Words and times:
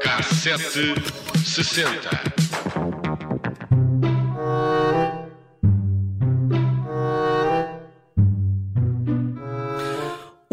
Cassete 0.00 0.94
sessenta. 1.44 2.10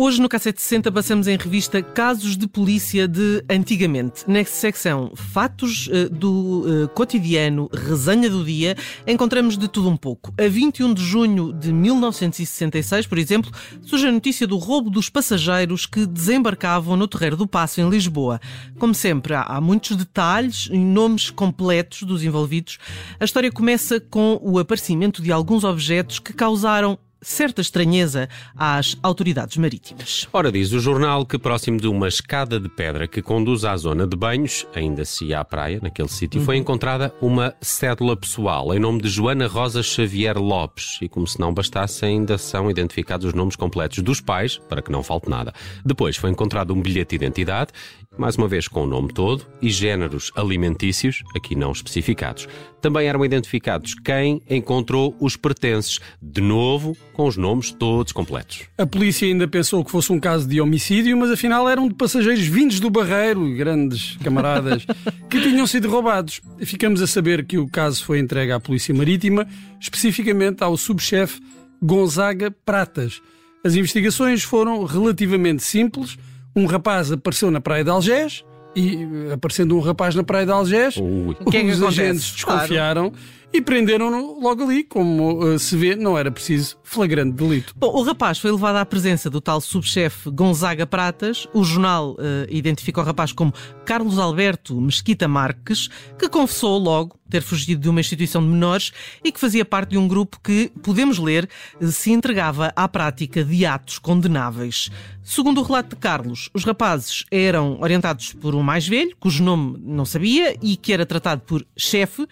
Hoje 0.07 0.21
no 0.21 0.29
Cassete 0.29 0.61
60 0.61 0.89
passamos 0.89 1.27
em 1.27 1.35
revista 1.35 1.83
casos 1.83 2.37
de 2.37 2.47
polícia 2.47 3.09
de 3.09 3.43
antigamente. 3.49 4.23
Nesta 4.25 4.55
secção 4.55 5.11
Fatos 5.13 5.87
uh, 5.87 6.09
do 6.09 6.85
uh, 6.85 6.87
Cotidiano, 6.93 7.69
Resenha 7.73 8.29
do 8.29 8.41
Dia, 8.45 8.77
encontramos 9.05 9.57
de 9.57 9.67
tudo 9.67 9.89
um 9.89 9.97
pouco. 9.97 10.33
A 10.39 10.47
21 10.47 10.93
de 10.93 11.04
junho 11.04 11.51
de 11.51 11.73
1966, 11.73 13.05
por 13.05 13.18
exemplo, 13.18 13.51
surge 13.82 14.07
a 14.07 14.11
notícia 14.13 14.47
do 14.47 14.55
roubo 14.55 14.89
dos 14.89 15.09
passageiros 15.09 15.85
que 15.85 16.05
desembarcavam 16.05 16.96
no 16.96 17.05
Terreiro 17.05 17.35
do 17.35 17.46
Passo, 17.46 17.82
em 17.82 17.89
Lisboa. 17.89 18.39
Como 18.79 18.96
sempre, 18.96 19.33
há, 19.33 19.41
há 19.41 19.60
muitos 19.60 19.97
detalhes 19.97 20.69
e 20.71 20.77
nomes 20.77 21.29
completos 21.29 22.04
dos 22.04 22.24
envolvidos. 22.24 22.77
A 23.19 23.25
história 23.25 23.51
começa 23.51 23.99
com 23.99 24.39
o 24.41 24.57
aparecimento 24.57 25.21
de 25.21 25.33
alguns 25.33 25.65
objetos 25.65 26.18
que 26.18 26.32
causaram 26.32 26.97
certa 27.27 27.59
estranheza 27.59 28.29
às 28.55 28.97
autoridades 29.04 29.57
marítimas. 29.57 30.27
Ora, 30.31 30.49
diz 30.49 30.71
o 30.71 30.79
jornal 30.79 31.25
que 31.25 31.37
próximo 31.37 31.77
de 31.77 31.87
uma 31.87 32.08
escada 32.08 32.58
de 32.58 32.69
pedra 32.69 33.05
que 33.05 33.22
conduz 33.22 33.66
à 33.66 33.75
zona 33.75 34.08
de 34.08 34.16
banhos, 34.16 34.66
ainda 34.73 35.03
se 35.03 35.33
à 35.33 35.44
praia, 35.44 35.80
naquele 35.83 36.08
sítio, 36.08 36.39
uhum. 36.39 36.45
foi 36.45 36.55
encontrada 36.55 37.13
uma 37.21 37.53
cédula 37.61 38.16
pessoal 38.16 38.73
em 38.73 38.80
nome 38.80 39.02
de 39.02 39.09
Joana 39.09 39.45
Rosa 39.45 39.83
Xavier 39.83 40.38
Lopes. 40.38 40.99
E 41.02 41.09
como 41.09 41.27
se 41.27 41.38
não 41.38 41.53
bastasse, 41.53 42.05
ainda 42.05 42.38
são 42.38 42.71
identificados 42.71 43.27
os 43.27 43.33
nomes 43.33 43.57
completos 43.57 43.99
dos 43.99 44.21
pais, 44.21 44.57
para 44.57 44.81
que 44.81 44.91
não 44.91 45.03
falte 45.03 45.30
nada. 45.30 45.53
Depois 45.85 46.15
foi 46.15 46.30
encontrado 46.30 46.73
um 46.73 46.81
bilhete 46.81 47.17
de 47.17 47.25
identidade, 47.25 47.71
mais 48.17 48.35
uma 48.35 48.47
vez 48.47 48.67
com 48.67 48.83
o 48.83 48.87
nome 48.87 49.13
todo, 49.13 49.45
e 49.61 49.69
géneros 49.69 50.31
alimentícios, 50.35 51.23
aqui 51.35 51.55
não 51.55 51.71
especificados. 51.71 52.47
Também 52.81 53.07
eram 53.07 53.23
identificados 53.23 53.95
quem 53.95 54.41
encontrou 54.49 55.15
os 55.19 55.35
pertences, 55.35 55.99
de 56.21 56.41
novo 56.41 56.95
com 57.17 57.25
os 57.25 57.35
nomes 57.35 57.71
todos 57.71 58.11
completos. 58.11 58.61
A 58.77 58.85
polícia 58.85 59.27
ainda 59.27 59.47
pensou 59.47 59.83
que 59.83 59.89
fosse 59.89 60.13
um 60.13 60.19
caso 60.19 60.47
de 60.47 60.61
homicídio, 60.61 61.17
mas 61.17 61.31
afinal 61.31 61.67
eram 61.67 61.87
de 61.87 61.95
passageiros 61.95 62.45
vindos 62.45 62.79
do 62.79 62.91
Barreiro, 62.91 63.55
grandes 63.55 64.15
camaradas, 64.23 64.85
que 65.27 65.41
tinham 65.41 65.65
sido 65.65 65.89
roubados. 65.89 66.39
Ficamos 66.59 67.01
a 67.01 67.07
saber 67.07 67.43
que 67.43 67.57
o 67.57 67.67
caso 67.67 68.05
foi 68.05 68.19
entregue 68.19 68.51
à 68.51 68.59
Polícia 68.59 68.93
Marítima, 68.93 69.47
especificamente 69.79 70.63
ao 70.63 70.77
subchefe 70.77 71.41
Gonzaga 71.81 72.51
Pratas. 72.63 73.19
As 73.65 73.73
investigações 73.73 74.43
foram 74.43 74.83
relativamente 74.83 75.63
simples. 75.63 76.19
Um 76.55 76.67
rapaz 76.67 77.11
apareceu 77.11 77.49
na 77.49 77.59
praia 77.59 77.83
de 77.83 77.89
Algés 77.89 78.45
e, 78.75 79.07
aparecendo 79.33 79.75
um 79.75 79.79
rapaz 79.79 80.13
na 80.13 80.23
praia 80.23 80.45
de 80.45 80.52
Algés, 80.52 80.97
Ui. 80.97 81.35
os 81.43 81.52
que 81.52 81.57
é 81.57 81.63
que 81.63 81.83
agentes 81.83 82.31
desconfiaram. 82.31 83.09
Claro 83.09 83.37
e 83.53 83.61
prenderam-no 83.61 84.39
logo 84.39 84.63
ali. 84.63 84.83
Como 84.83 85.43
uh, 85.43 85.59
se 85.59 85.75
vê, 85.75 85.95
não 85.95 86.17
era 86.17 86.31
preciso 86.31 86.77
flagrante 86.83 87.31
delito. 87.31 87.73
Bom, 87.75 87.87
o 87.87 88.03
rapaz 88.03 88.39
foi 88.39 88.51
levado 88.51 88.77
à 88.77 88.85
presença 88.85 89.29
do 89.29 89.41
tal 89.41 89.61
subchefe 89.61 90.29
Gonzaga 90.29 90.85
Pratas. 90.85 91.47
O 91.53 91.63
jornal 91.63 92.11
uh, 92.11 92.17
identifica 92.49 93.01
o 93.01 93.03
rapaz 93.03 93.31
como 93.31 93.53
Carlos 93.85 94.19
Alberto 94.19 94.79
Mesquita 94.79 95.27
Marques, 95.27 95.89
que 96.17 96.29
confessou 96.29 96.77
logo 96.77 97.17
ter 97.29 97.41
fugido 97.41 97.81
de 97.81 97.89
uma 97.89 97.99
instituição 97.99 98.41
de 98.41 98.47
menores 98.47 98.91
e 99.23 99.31
que 99.31 99.39
fazia 99.39 99.65
parte 99.65 99.91
de 99.91 99.97
um 99.97 100.07
grupo 100.07 100.39
que, 100.41 100.71
podemos 100.81 101.19
ler, 101.19 101.49
se 101.81 102.11
entregava 102.11 102.71
à 102.75 102.87
prática 102.87 103.43
de 103.43 103.65
atos 103.65 103.99
condenáveis. 103.99 104.89
Segundo 105.23 105.59
o 105.59 105.63
relato 105.63 105.89
de 105.89 105.97
Carlos, 105.97 106.49
os 106.53 106.63
rapazes 106.63 107.25
eram 107.30 107.77
orientados 107.81 108.31
por 108.31 108.55
um 108.55 108.63
mais 108.63 108.87
velho, 108.87 109.13
cujo 109.19 109.43
nome 109.43 109.77
não 109.81 110.05
sabia 110.05 110.55
e 110.61 110.77
que 110.77 110.93
era 110.93 111.05
tratado 111.05 111.41
por 111.41 111.65
chefe, 111.75 112.25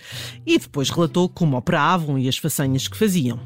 e 0.46 0.58
depois 0.58 0.90
relatou 1.06 1.30
como 1.30 1.58
operavam 1.58 2.18
e 2.18 2.28
as 2.28 2.38
façanhas 2.38 2.88
que 2.88 2.98
faziam. 2.98 3.40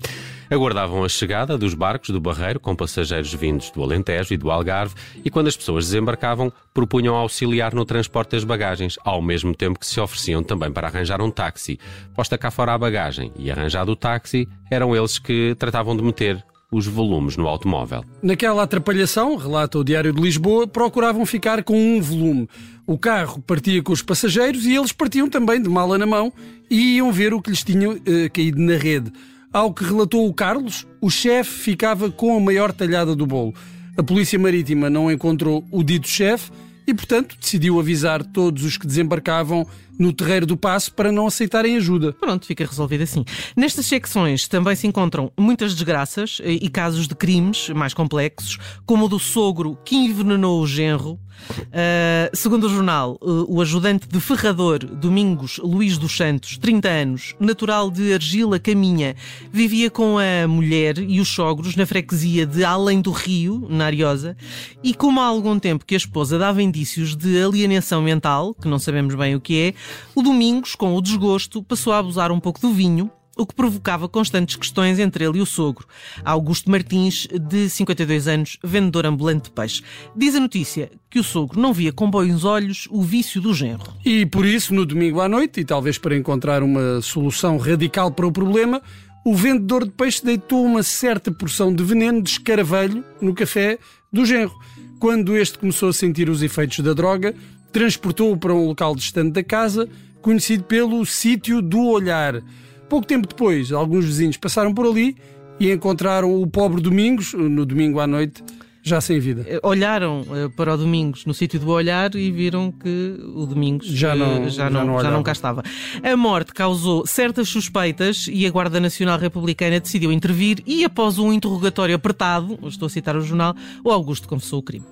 Aguardavam 0.50 1.03
a 1.03 1.09
chegada 1.09 1.58
dos 1.59 1.75
barcos 1.75 2.09
do 2.09 2.20
Barreiro 2.20 2.59
com 2.59 2.75
passageiros 2.75 3.31
vindos 3.36 3.70
do 3.70 3.84
Alentejo 3.84 4.34
e 4.34 4.38
do 4.38 4.50
Algarve 4.50 4.96
e, 5.24 5.30
quando 5.30 5.47
as 5.47 5.56
pessoas 5.56 5.86
desembarcavam, 5.86 6.52
propunham 6.74 7.16
auxiliar 7.16 7.75
no 7.75 7.86
transporte 7.86 8.31
das 8.31 8.44
bagagens, 8.44 8.97
ao 9.03 9.22
mesmo 9.22 9.53
tempo 9.53 9.78
que 9.78 9.86
se 9.86 10.00
ofereciam 10.00 10.42
também 10.42 10.72
para 10.72 10.88
arranjar 10.88 11.22
um 11.22 11.30
táxi. 11.30 11.80
Posta 12.16 12.36
cá 12.36 12.50
fora 12.50 12.74
a 12.74 12.78
bagagem 12.80 13.31
e 13.38 13.52
arranjado 13.52 13.91
o 13.91 13.96
táxi, 13.96 14.47
eram 14.72 14.96
eles 14.96 15.20
que 15.20 15.56
tratavam 15.59 15.96
de 15.96 16.02
meter 16.02 16.44
os 16.72 16.85
volumes 16.85 17.35
no 17.35 17.47
automóvel. 17.47 18.03
Naquela 18.22 18.63
atrapalhação, 18.63 19.35
relata 19.35 19.80
o 19.80 19.84
Diário 19.84 20.13
de 20.13 20.22
Lisboa, 20.22 20.68
procuravam 20.68 21.25
ficar 21.25 21.63
com 21.63 21.75
um 21.75 22.02
volume. 22.02 22.47
O 22.85 22.97
carro 22.97 23.41
partia 23.41 23.81
com 23.81 23.91
os 23.91 24.02
passageiros 24.02 24.66
e 24.66 24.75
eles 24.75 24.91
partiam 24.91 25.29
também 25.29 25.62
de 25.62 25.69
mala 25.69 25.97
na 25.97 26.06
mão 26.06 26.31
e 26.69 26.97
iam 26.97 27.12
ver 27.12 27.34
o 27.34 27.41
que 27.41 27.50
lhes 27.50 27.63
tinha 27.63 27.90
uh, 27.90 28.00
caído 28.34 28.62
na 28.62 28.78
rede. 28.78 29.12
Ao 29.52 29.74
que 29.74 29.84
relatou 29.84 30.28
o 30.28 30.34
Carlos, 30.34 30.85
o 31.02 31.09
chefe 31.09 31.52
ficava 31.52 32.12
com 32.12 32.38
a 32.38 32.40
maior 32.40 32.72
talhada 32.72 33.16
do 33.16 33.25
bolo. 33.25 33.53
A 33.97 34.03
Polícia 34.03 34.38
Marítima 34.38 34.90
não 34.90 35.12
encontrou 35.12 35.66
o 35.72 35.84
dito 35.84 36.08
chefe 36.08 36.52
e, 36.90 36.94
portanto, 36.94 37.38
decidiu 37.40 37.80
avisar 37.80 38.24
todos 38.24 38.64
os 38.64 38.76
que 38.76 38.88
desembarcavam 38.88 39.68
no 40.00 40.14
terreiro 40.14 40.46
do 40.46 40.56
passo 40.56 40.94
para 40.94 41.12
não 41.12 41.28
aceitarem 41.28 41.76
ajuda. 41.76 42.14
Pronto, 42.14 42.46
fica 42.46 42.66
resolvido 42.66 43.04
assim. 43.04 43.26
Nestas 43.56 43.86
secções 43.86 44.48
também 44.48 44.76
se 44.76 44.88
encontram 44.88 45.32
muitas 45.38 45.74
desgraças 45.74 46.40
eh, 46.42 46.54
e 46.54 46.70
casos 46.70 47.08
de 47.08 47.14
crimes 47.14 47.70
mais 47.70 47.94
complexos, 47.94 48.58
como 48.86 49.06
o 49.06 49.10
do 49.10 49.20
sogro 49.20 49.78
que 49.84 49.96
envenenou 49.96 50.62
o 50.62 50.66
genro. 50.66 51.20
Uh, 51.58 52.30
segundo 52.34 52.66
o 52.66 52.70
jornal, 52.70 53.18
uh, 53.22 53.46
o 53.48 53.62
ajudante 53.62 54.08
de 54.10 54.20
ferrador 54.20 54.80
Domingos 54.80 55.58
Luís 55.64 55.98
dos 55.98 56.16
Santos, 56.16 56.58
30 56.58 56.90
anos, 56.90 57.36
natural 57.40 57.90
de 57.90 58.14
Argila 58.14 58.60
Caminha, 58.60 59.16
vivia 59.52 59.90
com 59.90 60.18
a 60.18 60.46
mulher 60.48 60.98
e 60.98 61.22
os 61.22 61.30
sogros 61.30 61.78
na 61.78 61.86
freguesia 61.86 62.46
de 62.46 62.66
Além 62.66 63.02
do 63.02 63.12
Rio, 63.12 63.66
na 63.70 63.86
Ariosa, 63.86 64.36
e 64.84 64.94
como 64.94 65.22
há 65.22 65.26
algum 65.26 65.58
tempo 65.58 65.86
que 65.86 65.96
a 65.96 65.98
esposa 65.98 66.38
dava 66.38 66.62
indícios 66.79 67.13
de 67.13 67.44
alienação 67.44 68.01
mental, 68.01 68.53
que 68.53 68.67
não 68.67 68.79
sabemos 68.79 69.13
bem 69.13 69.35
o 69.35 69.41
que 69.41 69.59
é, 69.59 69.73
o 70.16 70.22
Domingos, 70.22 70.75
com 70.75 70.95
o 70.95 71.01
desgosto, 71.01 71.62
passou 71.62 71.91
a 71.91 71.97
abusar 71.97 72.31
um 72.31 72.40
pouco 72.40 72.62
do 72.62 72.72
vinho, 72.72 73.12
o 73.38 73.45
que 73.45 73.53
provocava 73.53 74.07
constantes 74.07 74.56
questões 74.56 74.97
entre 74.97 75.25
ele 75.25 75.40
e 75.40 75.41
o 75.41 75.45
sogro, 75.45 75.85
Augusto 76.23 76.72
Martins, 76.72 77.28
de 77.28 77.69
52 77.69 78.28
anos, 78.29 78.57
vendedor 78.63 79.06
ambulante 79.06 79.45
de 79.45 79.51
peixe. 79.51 79.84
Diz 80.16 80.35
a 80.35 80.40
notícia 80.40 80.90
que 81.09 81.19
o 81.19 81.23
sogro 81.23 81.59
não 81.59 81.73
via 81.73 81.91
com 81.91 82.09
bons 82.09 82.45
olhos 82.45 82.88
o 82.90 83.01
vício 83.01 83.41
do 83.41 83.53
genro. 83.53 83.94
E 84.06 84.25
por 84.25 84.46
isso, 84.46 84.73
no 84.73 84.85
domingo 84.85 85.19
à 85.19 85.28
noite, 85.28 85.59
e 85.59 85.66
talvez 85.66 85.97
para 85.97 86.16
encontrar 86.16 86.63
uma 86.63 87.01
solução 87.01 87.57
radical 87.57 88.09
para 88.11 88.28
o 88.28 88.31
problema, 88.31 88.81
o 89.25 89.35
vendedor 89.35 89.84
de 89.84 89.91
peixe 89.91 90.23
deitou 90.23 90.63
uma 90.66 90.84
certa 90.84 91.29
porção 91.29 91.73
de 91.73 91.84
veneno 91.84 92.22
de 92.22 92.29
escaravelho 92.29 93.03
no 93.22 93.34
café 93.34 93.78
do 94.11 94.25
genro. 94.25 94.53
Quando 95.00 95.38
este 95.38 95.58
começou 95.58 95.88
a 95.88 95.94
sentir 95.94 96.30
os 96.30 96.44
efeitos 96.44 96.80
da 96.82 96.94
droga, 96.94 97.34
transportou-o 97.72 98.38
para 98.38 98.54
um 98.54 98.68
local 98.68 98.94
distante 98.94 99.32
da 99.32 99.42
casa, 99.42 99.88
conhecido 100.22 100.66
pelo 100.66 101.06
Sítio 101.06 101.62
do 101.62 101.88
Olhar. 101.88 102.44
Pouco 102.90 103.08
tempo 103.08 103.26
depois, 103.26 103.72
alguns 103.72 104.04
vizinhos 104.04 104.36
passaram 104.36 104.74
por 104.74 104.86
ali 104.86 105.16
e 105.58 105.72
encontraram 105.72 106.42
o 106.42 106.46
pobre 106.46 106.82
Domingos, 106.82 107.34
no 107.34 107.66
domingo 107.66 108.02
à 108.02 108.06
noite, 108.06 108.44
já 108.90 109.00
sem 109.00 109.20
vida. 109.20 109.46
Eh, 109.48 109.60
olharam 109.64 110.26
eh, 110.32 110.50
para 110.56 110.74
o 110.74 110.78
Domingos 110.78 111.26
no 111.26 111.34
sítio 111.34 111.60
do 111.60 111.70
olhar 111.70 112.14
e 112.16 112.32
viram 112.32 112.72
que 112.72 113.18
o 113.36 113.46
Domingos 113.46 113.88
já 113.88 114.16
não, 114.16 114.46
eh, 114.46 114.50
já 114.50 114.70
não, 114.70 114.80
já 114.80 114.86
não, 114.86 115.02
já 115.02 115.12
não 115.12 115.24
cá 115.24 115.32
estava. 115.32 115.64
A 116.04 116.18
morte 116.18 116.54
causou 116.54 117.06
certas 117.06 117.48
suspeitas 117.48 118.28
e 118.30 118.46
a 118.46 118.52
Guarda 118.52 118.80
Nacional 118.80 119.20
Republicana 119.20 119.80
decidiu 119.80 120.12
intervir 120.12 120.62
e 120.66 120.84
após 120.84 121.18
um 121.20 121.32
interrogatório 121.32 121.96
apertado, 121.96 122.59
estou 122.64 122.88
a 122.88 122.90
citar 122.90 123.16
o 123.16 123.22
jornal, 123.22 123.56
o 123.84 123.91
Augusto 123.91 124.28
confessou 124.28 124.59
o 124.59 124.64
crime. 124.64 124.86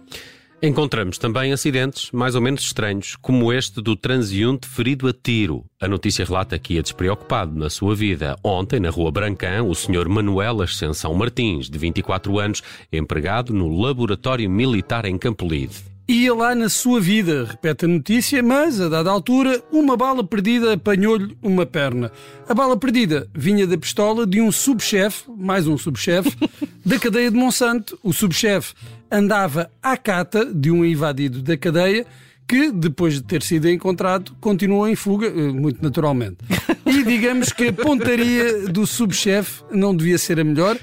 Encontramos 0.60 1.20
também 1.20 1.54
acidentes 1.54 2.10
mais 2.12 2.34
ou 2.34 2.42
menos 2.42 2.62
estranhos, 2.62 3.16
como 3.16 3.54
este 3.54 3.80
do 3.80 3.96
transeunte 3.96 4.68
ferido 4.68 5.08
a 5.08 5.14
tiro. 5.14 5.64
A 5.80 5.88
notícia 5.88 6.26
relata 6.26 6.58
que 6.58 6.74
ia 6.74 6.82
despreocupado 6.82 7.56
na 7.56 7.70
sua 7.70 7.96
vida. 7.96 8.36
Ontem, 8.44 8.80
na 8.80 8.90
Rua 8.90 9.12
Brancã, 9.12 9.62
o 9.62 9.76
Sr. 9.76 10.10
Manuel 10.10 10.64
Ascensão 10.64 11.14
Martins, 11.14 11.70
de 11.70 11.78
24 11.78 12.40
anos, 12.40 12.64
empregado 12.92 13.54
no 13.54 13.80
Laboratório 13.80 14.50
Militar 14.50 15.06
em 15.06 15.18
Campolide 15.18 15.98
ia 16.10 16.34
lá 16.34 16.56
na 16.56 16.70
sua 16.70 17.02
vida, 17.02 17.44
repete 17.44 17.84
a 17.84 17.88
notícia, 17.88 18.42
mas 18.42 18.80
a 18.80 18.88
dada 18.88 19.10
altura, 19.10 19.62
uma 19.72 19.98
bala 19.98 20.24
perdida 20.24 20.74
apanhou-lhe 20.74 21.38
uma 21.42 21.66
perna. 21.66 22.12
A 22.48 22.54
bala 22.54 22.78
perdida 22.78 23.28
vinha 23.36 23.68
da 23.68 23.78
pistola 23.78 24.26
de 24.26 24.40
um 24.40 24.50
subchefe, 24.50 25.26
mais 25.38 25.68
um 25.68 25.78
subchefe, 25.78 26.32
da 26.88 26.98
cadeia 26.98 27.30
de 27.30 27.36
Monsanto. 27.36 28.00
O 28.02 28.14
subchefe 28.14 28.74
andava 29.12 29.70
à 29.84 29.98
cata 29.98 30.46
de 30.46 30.72
um 30.72 30.86
invadido 30.86 31.42
da 31.42 31.58
cadeia 31.58 32.06
que, 32.48 32.72
depois 32.72 33.16
de 33.16 33.24
ter 33.24 33.44
sido 33.44 33.70
encontrado, 33.70 34.32
continuou 34.40 34.88
em 34.88 34.96
fuga, 34.96 35.28
eh, 35.28 35.52
muito 35.52 35.84
naturalmente. 35.84 36.38
E 36.86 37.04
digamos 37.04 37.52
que 37.52 37.68
a 37.68 37.74
pontaria 37.74 38.70
do 38.70 38.88
subchefe 38.88 39.64
não 39.70 39.94
devia 39.94 40.18
ser 40.18 40.40
a 40.40 40.46
melhor, 40.46 40.78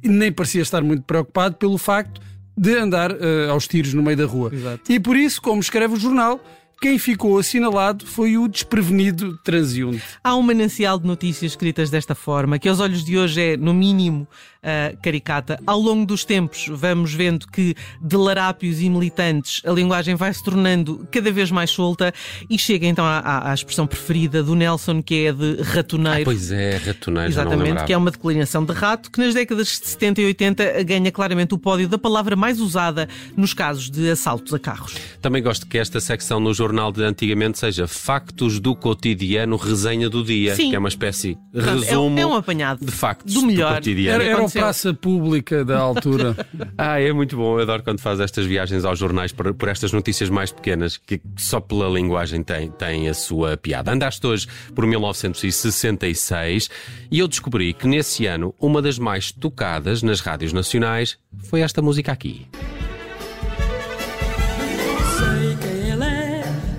nem 0.00 0.30
parecia 0.30 0.62
estar 0.62 0.80
muito 0.80 1.02
preocupado 1.02 1.56
pelo 1.56 1.76
facto 1.76 2.20
de 2.56 2.78
andar 2.78 3.10
uh, 3.10 3.50
aos 3.50 3.66
tiros 3.66 3.92
no 3.94 4.02
meio 4.02 4.16
da 4.16 4.26
rua. 4.26 4.50
Exato. 4.52 4.92
E 4.92 5.00
por 5.00 5.16
isso, 5.16 5.42
como 5.42 5.60
escreve 5.60 5.94
o 5.94 5.96
jornal, 5.96 6.40
quem 6.80 6.98
ficou 6.98 7.38
assinalado 7.38 8.06
foi 8.06 8.38
o 8.38 8.46
desprevenido 8.46 9.36
transeunte. 9.38 10.02
Há 10.22 10.36
um 10.36 10.42
manancial 10.42 10.98
de 10.98 11.06
notícias 11.06 11.52
escritas 11.52 11.90
desta 11.90 12.14
forma, 12.14 12.58
que 12.58 12.68
aos 12.68 12.78
olhos 12.78 13.04
de 13.04 13.18
hoje 13.18 13.40
é, 13.40 13.56
no 13.56 13.74
mínimo, 13.74 14.28
uh, 14.62 14.96
caricata. 15.02 15.58
Ao 15.66 15.78
longo 15.78 16.06
dos 16.06 16.24
tempos, 16.24 16.66
vamos 16.70 17.12
vendo 17.12 17.46
que 17.48 17.74
de 18.00 18.16
larápios 18.16 18.80
e 18.80 18.88
militantes 18.88 19.60
a 19.64 19.72
linguagem 19.72 20.14
vai 20.14 20.32
se 20.32 20.42
tornando 20.42 21.06
cada 21.10 21.32
vez 21.32 21.50
mais 21.50 21.70
solta 21.70 22.12
e 22.48 22.58
chega 22.58 22.86
então 22.86 23.04
à, 23.04 23.18
à, 23.18 23.50
à 23.50 23.54
expressão 23.54 23.86
preferida 23.86 24.42
do 24.42 24.54
Nelson, 24.54 25.02
que 25.02 25.26
é 25.26 25.32
de 25.32 25.60
ratoneiro. 25.62 26.22
Ah, 26.22 26.24
pois 26.24 26.52
é, 26.52 26.76
ratoneiro. 26.76 27.30
Exatamente, 27.30 27.84
que 27.84 27.92
é 27.92 27.96
uma 27.96 28.10
declinação 28.10 28.64
de 28.64 28.72
rato 28.72 29.10
que 29.10 29.18
nas 29.18 29.34
décadas 29.34 29.66
de 29.66 29.86
70 29.86 30.20
e 30.20 30.24
80 30.26 30.84
ganha 30.84 31.10
claramente 31.10 31.54
o 31.54 31.58
pódio 31.58 31.88
da 31.88 31.98
palavra 31.98 32.36
mais 32.36 32.60
usada 32.60 33.08
nos 33.36 33.52
casos 33.52 33.90
de 33.90 34.10
assaltos 34.10 34.54
a 34.54 34.58
carros. 34.58 34.94
Também 35.20 35.42
gosto 35.42 35.66
que 35.66 35.76
esta 35.76 36.00
secção 36.00 36.38
no 36.38 36.54
jornal 36.54 36.67
de 36.92 37.02
antigamente 37.04 37.58
seja 37.58 37.86
Factos 37.86 38.60
do 38.60 38.74
Cotidiano, 38.74 39.56
resenha 39.56 40.08
do 40.10 40.22
dia, 40.24 40.54
Sim. 40.54 40.70
que 40.70 40.76
é 40.76 40.78
uma 40.78 40.88
espécie 40.88 41.36
de 41.52 41.60
é 41.60 41.62
um- 41.72 41.78
resumo 41.80 42.18
é 42.18 42.26
um 42.26 42.34
apanhado 42.34 42.84
de 42.84 42.90
factos 42.92 43.34
do 43.34 43.42
melhor. 43.46 43.74
cotidiano. 43.76 44.22
Era, 44.22 44.32
era 44.32 44.44
o 44.44 44.50
praça 44.50 44.92
pública 44.94 45.64
da 45.64 45.78
altura. 45.78 46.36
Ah, 46.76 47.00
é 47.00 47.12
muito 47.12 47.36
bom. 47.36 47.56
Eu 47.56 47.62
adoro 47.62 47.82
quando 47.82 47.98
faz 48.00 48.20
estas 48.20 48.46
viagens 48.46 48.84
aos 48.84 48.98
jornais 48.98 49.32
por, 49.32 49.52
por 49.54 49.68
estas 49.68 49.92
notícias 49.92 50.30
mais 50.30 50.52
pequenas, 50.52 50.96
que 50.96 51.20
só 51.36 51.60
pela 51.60 51.88
linguagem 51.88 52.42
tem, 52.42 52.70
tem 52.70 53.08
a 53.08 53.14
sua 53.14 53.56
piada. 53.56 53.92
Andaste 53.92 54.24
hoje 54.26 54.46
por 54.74 54.86
1966 54.86 56.70
e 57.10 57.18
eu 57.18 57.26
descobri 57.28 57.72
que 57.72 57.86
nesse 57.86 58.26
ano 58.26 58.54
uma 58.60 58.80
das 58.80 58.98
mais 58.98 59.32
tocadas 59.32 60.02
nas 60.02 60.20
rádios 60.20 60.52
nacionais 60.52 61.18
foi 61.48 61.60
esta 61.60 61.82
música 61.82 62.12
aqui. 62.12 62.46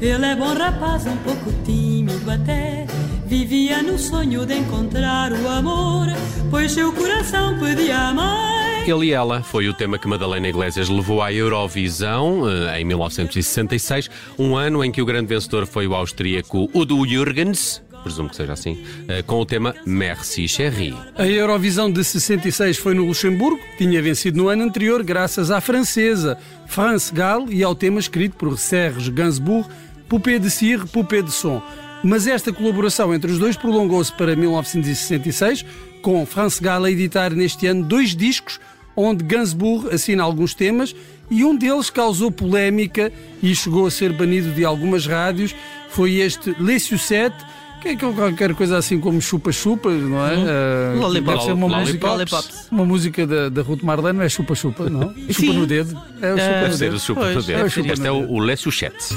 Ele 0.02 0.26
é 0.26 0.36
bom 0.36 0.54
rapaz, 0.54 1.06
um 1.06 1.18
pouco 1.18 1.52
tímido 1.66 2.30
até. 2.30 2.86
Vivia 3.26 3.84
no 3.84 4.00
sonho 4.00 4.46
de 4.46 4.56
encontrar 4.56 5.32
o 5.32 5.48
amor, 5.48 6.08
pois 6.50 6.72
seu 6.72 6.92
coração 6.92 7.60
pedia 7.60 8.08
a 8.08 8.14
mãe. 8.14 8.90
Ele 8.90 9.08
e 9.08 9.12
ela 9.12 9.44
foi 9.44 9.68
o 9.68 9.74
tema 9.74 10.00
que 10.00 10.08
Madalena 10.08 10.48
Iglesias 10.48 10.90
levou 10.90 11.22
à 11.22 11.32
Eurovisão 11.32 12.50
eh, 12.50 12.82
em 12.82 12.86
1966, 12.86 14.10
um 14.38 14.56
ano 14.56 14.84
em 14.84 14.92
que 14.92 15.02
o 15.02 15.06
grande 15.06 15.28
vencedor 15.28 15.68
foi 15.68 15.86
o 15.86 15.94
austríaco 15.94 16.70
Udo 16.74 17.06
Jürgens, 17.06 17.84
presumo 18.02 18.30
que 18.30 18.36
seja 18.36 18.54
assim, 18.54 18.84
eh, 19.08 19.22
com 19.22 19.40
o 19.40 19.46
tema 19.46 19.76
Merci 19.86 20.48
Chérie. 20.48 20.96
A 21.16 21.28
Eurovisão 21.28 21.92
de 21.92 22.04
66 22.04 22.78
foi 22.78 22.94
no 22.94 23.06
Luxemburgo, 23.06 23.60
tinha 23.78 24.02
vencido 24.02 24.38
no 24.38 24.50
ano 24.50 24.64
anterior 24.64 25.04
graças 25.04 25.52
à 25.52 25.62
francesa 25.62 26.38
France 26.66 27.14
Gall 27.14 27.52
e 27.52 27.64
ao 27.64 27.76
tema 27.76 28.00
escrito 28.00 28.38
por 28.38 28.58
Serge 28.58 29.12
Gainsbourg, 29.12 29.68
Poupée 30.10 30.40
de 30.40 30.50
cire, 30.50 30.86
Poupée 30.88 31.22
de 31.22 31.32
son. 31.32 31.62
Mas 32.04 32.28
esta 32.28 32.52
colaboração 32.52 33.14
entre 33.14 33.32
os 33.32 33.38
dois 33.40 33.56
prolongou-se 33.56 34.12
para 34.14 34.36
1966, 34.36 35.66
com 36.02 36.26
France 36.26 36.62
Gall 36.62 36.86
a 36.86 36.92
editar 36.92 37.30
neste 37.34 37.68
ano 37.68 37.84
dois 37.84 38.16
discos 38.16 38.60
onde 38.96 39.24
Gainsbourg 39.24 39.94
assina 39.94 40.24
alguns 40.24 40.54
temas 40.54 40.94
e 41.32 41.44
um 41.46 41.56
deles 41.56 41.90
causou 41.90 42.32
polémica 42.32 43.12
e 43.42 43.54
chegou 43.56 43.86
a 43.86 43.92
ser 43.92 44.12
banido 44.14 44.52
de 44.52 44.66
algumas 44.66 45.06
rádios. 45.06 45.56
Foi 45.90 46.16
este 46.16 46.54
Les 46.60 46.84
Sucettes, 46.84 47.46
que 47.82 47.90
é 47.90 47.96
qualquer 47.96 48.54
coisa 48.56 48.78
assim 48.78 49.00
como 49.00 49.22
chupa-chupa, 49.22 49.90
não 49.90 50.26
é? 50.26 50.34
Ah, 50.36 50.94
Lollipop. 51.00 51.32
deve 51.34 51.44
ser 51.46 51.52
uma 51.54 51.68
Lollipops. 51.68 51.88
música, 51.90 52.08
Lollipops. 52.08 52.68
uma 52.72 52.86
música 52.86 53.28
da, 53.28 53.50
da 53.50 53.62
Ruth 53.62 53.84
Marlene, 53.84 54.18
não 54.18 54.26
é 54.26 54.30
chupa-chupa, 54.30 54.90
não? 54.90 55.14
Chupa 55.32 55.54
no 55.54 55.66
dedo. 55.66 56.02
É 56.22 56.34
o 56.34 56.38
chupa 56.38 56.50
Ah, 56.50 56.62
Deve 56.62 56.70
no 56.72 56.78
dedo. 56.78 56.96
o 56.96 57.00
super 57.00 57.22
Pois, 57.24 57.36
poder. 57.46 57.58
é, 57.60 57.66
Este 57.68 57.84
seria. 57.84 58.08
é 58.08 58.12
o, 58.12 58.40
Les 58.40 58.60
Suchettes. 58.60 59.10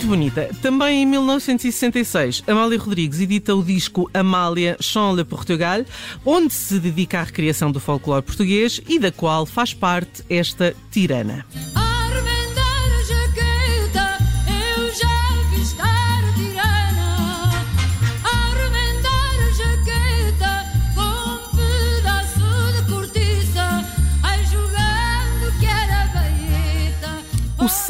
Muito 0.00 0.08
bonita. 0.08 0.48
Também 0.62 1.02
em 1.02 1.06
1966, 1.06 2.44
Amália 2.46 2.78
Rodrigues 2.78 3.20
edita 3.20 3.54
o 3.54 3.62
disco 3.62 4.08
Amália 4.14 4.74
Chant 4.80 5.14
le 5.14 5.24
Portugal, 5.26 5.84
onde 6.24 6.54
se 6.54 6.78
dedica 6.78 7.20
à 7.20 7.22
recriação 7.22 7.70
do 7.70 7.78
folclore 7.78 8.22
português 8.22 8.80
e 8.88 8.98
da 8.98 9.12
qual 9.12 9.44
faz 9.44 9.74
parte 9.74 10.24
esta 10.30 10.74
tirana. 10.90 11.44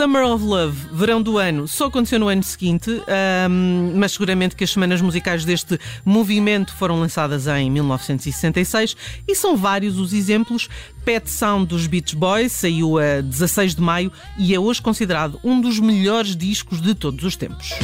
Summer 0.00 0.24
of 0.24 0.42
Love, 0.42 0.78
verão 0.94 1.20
do 1.20 1.36
ano, 1.36 1.68
só 1.68 1.88
aconteceu 1.88 2.18
no 2.18 2.28
ano 2.28 2.42
seguinte, 2.42 2.90
ahm, 3.06 3.92
mas 3.96 4.12
seguramente 4.12 4.56
que 4.56 4.64
as 4.64 4.70
semanas 4.70 5.02
musicais 5.02 5.44
deste 5.44 5.78
movimento 6.06 6.74
foram 6.74 6.98
lançadas 6.98 7.46
em 7.46 7.70
1966 7.70 8.96
e 9.28 9.34
são 9.34 9.58
vários 9.58 9.98
os 9.98 10.14
exemplos. 10.14 10.70
Pet 11.04 11.30
Sound 11.30 11.66
dos 11.66 11.86
Beach 11.86 12.16
Boys 12.16 12.50
saiu 12.50 12.96
a 12.96 13.20
16 13.20 13.74
de 13.74 13.82
maio 13.82 14.10
e 14.38 14.54
é 14.54 14.58
hoje 14.58 14.80
considerado 14.80 15.38
um 15.44 15.60
dos 15.60 15.78
melhores 15.78 16.34
discos 16.34 16.80
de 16.80 16.94
todos 16.94 17.22
os 17.22 17.36
tempos. 17.36 17.74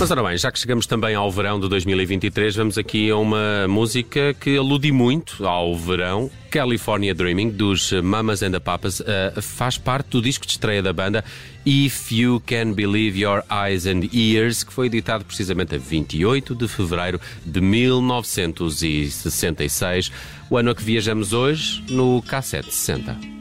Mas 0.00 0.10
ora 0.10 0.22
bem, 0.22 0.38
já 0.38 0.50
que 0.50 0.58
chegamos 0.58 0.86
também 0.86 1.14
ao 1.14 1.30
verão 1.30 1.60
de 1.60 1.68
2023, 1.68 2.56
vamos 2.56 2.78
aqui 2.78 3.10
a 3.10 3.18
uma 3.18 3.68
música 3.68 4.32
que 4.32 4.56
alude 4.56 4.90
muito 4.90 5.46
ao 5.46 5.76
verão. 5.76 6.30
California 6.50 7.14
Dreaming, 7.14 7.50
dos 7.50 7.92
Mamas 7.92 8.42
and 8.42 8.52
the 8.52 8.60
Papas, 8.60 9.02
eh, 9.02 9.34
faz 9.42 9.76
parte 9.76 10.08
do 10.08 10.22
disco 10.22 10.46
de 10.46 10.52
estreia 10.52 10.82
da 10.82 10.94
banda 10.94 11.22
If 11.66 12.10
You 12.10 12.42
Can 12.46 12.72
Believe 12.72 13.20
Your 13.20 13.44
Eyes 13.50 13.84
and 13.84 14.08
Ears, 14.10 14.64
que 14.64 14.72
foi 14.72 14.86
editado 14.86 15.22
precisamente 15.22 15.74
a 15.74 15.78
28 15.78 16.54
de 16.54 16.66
fevereiro 16.66 17.20
de 17.44 17.60
1966, 17.60 20.10
o 20.48 20.56
ano 20.56 20.70
a 20.70 20.74
que 20.74 20.82
viajamos 20.82 21.34
hoje 21.34 21.84
no 21.90 22.22
K760. 22.22 23.39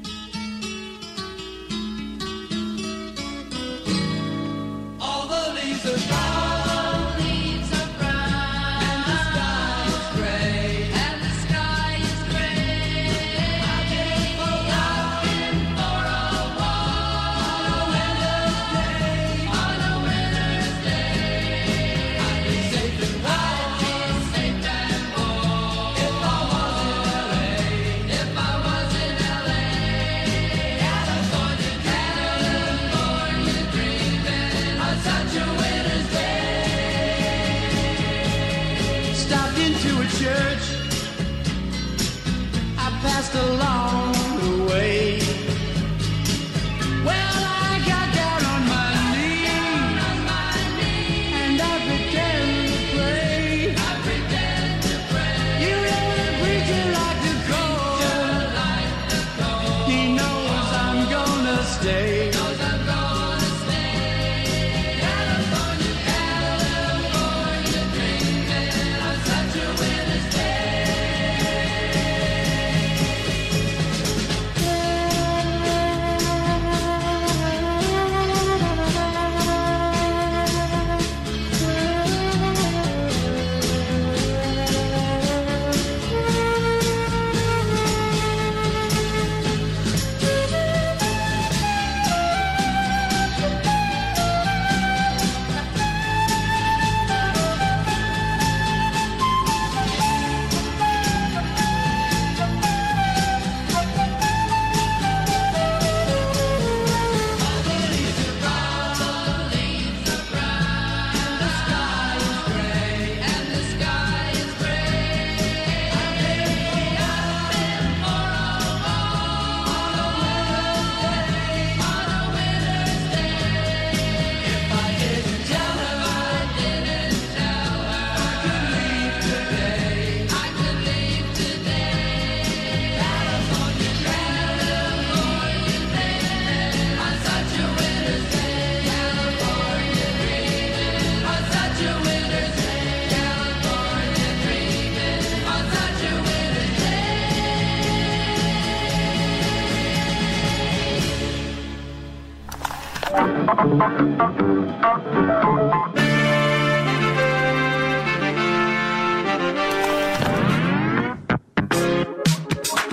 just 43.32 43.36
a 43.36 43.99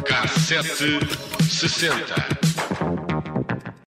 Cassete 0.05 1.01
60. 1.49 2.36